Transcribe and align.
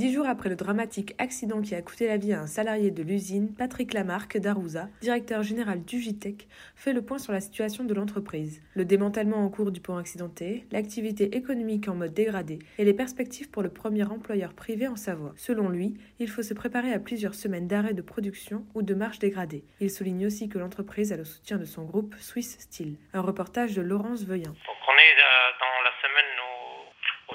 Dix 0.00 0.14
jours 0.14 0.26
après 0.26 0.48
le 0.48 0.56
dramatique 0.56 1.14
accident 1.18 1.60
qui 1.60 1.74
a 1.74 1.82
coûté 1.82 2.06
la 2.06 2.16
vie 2.16 2.32
à 2.32 2.40
un 2.40 2.46
salarié 2.46 2.90
de 2.90 3.02
l'usine, 3.02 3.52
Patrick 3.52 3.92
Lamarck 3.92 4.38
d'Arouza, 4.38 4.88
directeur 5.02 5.42
général 5.42 5.84
du 5.84 6.00
JTEC, 6.00 6.48
fait 6.74 6.94
le 6.94 7.02
point 7.02 7.18
sur 7.18 7.34
la 7.34 7.42
situation 7.42 7.84
de 7.84 7.92
l'entreprise, 7.92 8.62
le 8.72 8.86
démantèlement 8.86 9.44
en 9.44 9.50
cours 9.50 9.70
du 9.70 9.82
pont 9.82 9.98
accidenté, 9.98 10.64
l'activité 10.72 11.36
économique 11.36 11.86
en 11.86 11.96
mode 11.96 12.14
dégradé 12.14 12.60
et 12.78 12.86
les 12.86 12.94
perspectives 12.94 13.50
pour 13.50 13.62
le 13.62 13.68
premier 13.68 14.04
employeur 14.04 14.54
privé 14.54 14.88
en 14.88 14.96
Savoie. 14.96 15.34
Selon 15.36 15.68
lui, 15.68 15.92
il 16.18 16.30
faut 16.30 16.42
se 16.42 16.54
préparer 16.54 16.94
à 16.94 16.98
plusieurs 16.98 17.34
semaines 17.34 17.68
d'arrêt 17.68 17.92
de 17.92 18.00
production 18.00 18.64
ou 18.72 18.80
de 18.80 18.94
marge 18.94 19.18
dégradée. 19.18 19.64
Il 19.80 19.90
souligne 19.90 20.24
aussi 20.24 20.48
que 20.48 20.58
l'entreprise 20.58 21.12
a 21.12 21.18
le 21.18 21.26
soutien 21.26 21.58
de 21.58 21.66
son 21.66 21.84
groupe 21.84 22.14
Swiss 22.18 22.58
Steel. 22.58 22.94
Un 23.12 23.20
reportage 23.20 23.74
de 23.74 23.82
Laurence 23.82 24.24
Veuillin. 24.24 24.48
Donc 24.48 24.80
on 24.88 24.96
est 24.96 25.20
euh, 25.20 25.52
dans 25.60 25.84
la 25.84 25.92
semaine 26.00 26.59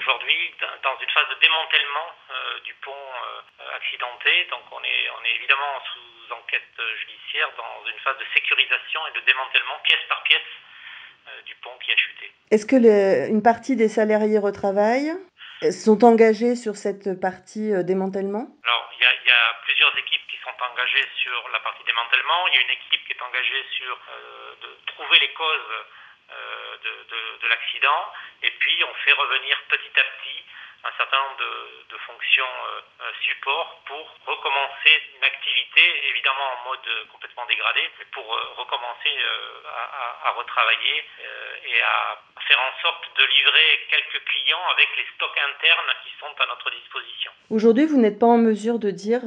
aujourd'hui 0.05 0.53
dans- 0.83 0.97
une 1.01 1.09
phase 1.09 1.29
de 1.29 1.39
démantèlement 1.41 2.09
euh, 2.31 2.59
du 2.61 2.73
pont 2.75 2.91
euh, 2.93 3.75
accidenté. 3.75 4.45
Donc 4.51 4.61
on 4.71 4.81
est, 4.83 5.09
on 5.19 5.25
est 5.25 5.35
évidemment 5.35 5.81
sous 5.93 6.33
enquête 6.33 6.63
euh, 6.79 6.95
judiciaire 6.97 7.49
dans 7.57 7.85
une 7.89 7.99
phase 7.99 8.17
de 8.17 8.25
sécurisation 8.33 9.01
et 9.07 9.19
de 9.19 9.25
démantèlement 9.25 9.77
pièce 9.83 10.03
par 10.07 10.23
pièce 10.23 10.41
euh, 11.27 11.41
du 11.43 11.55
pont 11.55 11.75
qui 11.83 11.91
a 11.91 11.97
chuté. 11.97 12.31
Est-ce 12.51 12.65
que 12.65 12.75
le- 12.77 13.29
une 13.33 13.41
partie 13.43 13.75
des 13.75 13.89
salariés 13.89 14.39
retravaillent 14.39 15.13
sont 15.71 16.03
engagés 16.05 16.55
sur 16.55 16.75
cette 16.75 17.19
partie 17.19 17.71
démantèlement? 17.83 18.45
Alors, 18.63 18.85
il 18.97 19.01
y, 19.01 19.05
a, 19.05 19.13
il 19.23 19.27
y 19.27 19.31
a 19.31 19.53
plusieurs 19.65 19.97
équipes 19.97 20.25
qui 20.29 20.37
sont 20.45 20.53
engagées 20.71 21.07
sur 21.23 21.49
la 21.49 21.59
partie 21.59 21.83
démantèlement. 21.85 22.47
Il 22.49 22.53
y 22.55 22.57
a 22.57 22.61
une 22.61 22.75
équipe 22.77 23.01
qui 23.05 23.13
est 23.13 23.21
engagée 23.21 23.63
sur 23.77 23.97
de 24.61 24.69
trouver 24.87 25.19
les 25.19 25.33
causes 25.33 25.69
de, 26.83 26.89
de- 26.89 27.24
de 27.45 27.49
l'accident. 27.49 28.01
Et 28.43 28.51
puis, 28.59 28.75
on 28.83 28.93
fait 29.05 29.13
revenir 29.13 29.55
petit 29.69 29.93
à 29.99 30.03
petit 30.03 30.41
un 30.85 30.93
certain 30.97 31.17
nombre 31.17 31.37
de, 31.41 31.53
de 31.93 31.97
fonctions 32.05 32.45
euh, 32.45 32.81
euh, 33.01 33.11
support 33.25 33.81
pour 33.87 34.05
recommencer 34.27 34.93
une 35.17 35.23
activité, 35.23 35.81
évidemment 36.09 36.45
en 36.61 36.69
mode 36.69 36.85
euh, 36.87 37.05
complètement 37.11 37.45
dégradé, 37.47 37.81
mais 37.97 38.05
pour 38.13 38.21
euh, 38.29 38.37
recommencer 38.61 39.09
euh, 39.09 39.61
à, 40.25 40.29
retravailler 40.37 41.03
et 41.65 41.81
à 41.81 42.19
faire 42.45 42.59
en 42.59 42.81
sorte 42.81 43.03
de 43.17 43.23
livrer 43.25 43.87
quelques 43.89 44.23
clients 44.25 44.61
avec 44.73 44.89
les 44.97 45.05
stocks 45.15 45.37
internes 45.49 45.91
qui 46.03 46.11
sont 46.19 46.33
à 46.43 46.45
notre 46.47 46.69
disposition. 46.69 47.31
Aujourd'hui, 47.49 47.85
vous 47.87 47.97
n'êtes 47.97 48.19
pas 48.19 48.27
en 48.27 48.37
mesure 48.37 48.77
de 48.77 48.91
dire 48.91 49.21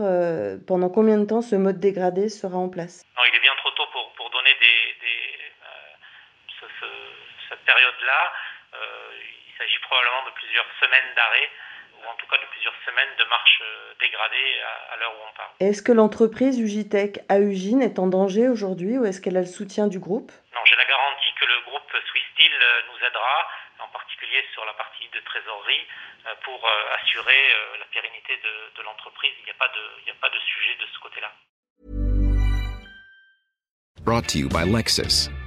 pendant 0.68 0.90
combien 0.90 1.18
de 1.18 1.26
temps 1.26 1.40
ce 1.42 1.56
mode 1.56 1.80
dégradé 1.80 2.28
sera 2.28 2.56
en 2.58 2.68
place? 2.68 3.02
Non, 3.16 3.22
il 3.26 3.34
est 3.34 3.40
bien 3.40 3.54
trop 3.56 3.70
tôt 3.72 3.86
pour, 3.90 4.12
pour 4.14 4.30
donner 4.30 4.54
des, 4.60 4.94
des, 5.00 5.38
euh, 5.64 5.66
ce- 6.60 6.66
ce- 6.77 6.77
cette 7.48 7.64
période-là. 7.64 8.32
Euh, 8.74 9.10
il 9.48 9.52
s'agit 9.58 9.78
probablement 9.80 10.24
de 10.26 10.30
plusieurs 10.32 10.66
semaines 10.80 11.10
d'arrêt, 11.16 11.48
ou 11.98 12.06
en 12.06 12.14
tout 12.16 12.26
cas 12.26 12.38
de 12.38 12.46
plusieurs 12.52 12.74
semaines 12.86 13.14
de 13.18 13.24
marche 13.24 13.62
euh, 13.62 13.92
dégradée 14.00 14.60
à, 14.62 14.92
à 14.92 14.96
l'heure 14.98 15.12
où 15.16 15.22
on 15.28 15.32
parle. 15.36 15.50
Est-ce 15.60 15.82
que 15.82 15.92
l'entreprise 15.92 16.58
Ugitech 16.60 17.18
à 17.28 17.38
Ugine 17.40 17.82
est 17.82 17.98
en 17.98 18.06
danger 18.06 18.48
aujourd'hui 18.48 18.98
ou 18.98 19.04
est-ce 19.06 19.20
qu'elle 19.20 19.36
a 19.36 19.40
le 19.40 19.46
soutien 19.50 19.88
du 19.88 19.98
groupe? 19.98 20.30
Non, 20.54 20.60
j'ai 20.64 20.76
la 20.76 20.84
garantie 20.84 21.32
que 21.40 21.46
le 21.46 21.60
groupe 21.66 21.90
Swiss 22.12 22.24
Steel 22.34 22.52
euh, 22.52 22.82
nous 22.92 23.06
aidera, 23.06 23.48
en 23.80 23.88
particulier 23.88 24.44
sur 24.52 24.64
la 24.64 24.74
partie 24.74 25.08
de 25.08 25.20
trésorerie, 25.20 25.86
pour 26.44 26.60
assurer 27.00 27.40
la 27.78 27.86
pérennité 27.86 28.36
de, 28.36 28.76
de 28.76 28.82
l'entreprise. 28.82 29.32
Il 29.38 29.44
n'y 29.44 29.50
a, 29.50 29.54
pas 29.54 29.68
de- 29.68 29.90
il 30.00 30.04
n'y 30.04 30.10
a 30.10 30.20
pas 30.20 30.28
de 30.28 30.38
sujet 30.40 30.74
de 30.78 30.86
ce 30.92 30.98
côté-là. 30.98 31.32
Brought 34.02 34.26
to 34.26 34.38
you 34.38 34.48
by 34.48 34.64
Lexus. 34.66 35.30